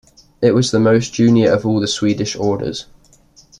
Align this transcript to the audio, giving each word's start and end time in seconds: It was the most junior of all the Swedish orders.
It 0.41 0.53
was 0.55 0.71
the 0.71 0.79
most 0.79 1.13
junior 1.13 1.51
of 1.51 1.63
all 1.63 1.79
the 1.79 1.87
Swedish 1.87 2.35
orders. 2.35 2.87